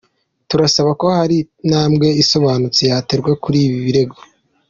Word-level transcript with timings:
Turasaba 0.49 0.91
ko 0.99 1.05
hari 1.17 1.37
intambwe 1.63 2.07
isobanutse 2.23 2.81
yaterwa 2.91 3.31
kuri 3.43 3.57
ibi 3.65 3.77
birego.” 3.85 4.17